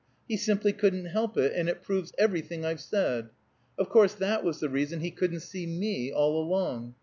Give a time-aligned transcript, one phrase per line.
[0.27, 3.29] He simply couldn't help it, and it proves everything I've said.
[3.77, 6.95] Of course that was the reason he couldn't see me all along.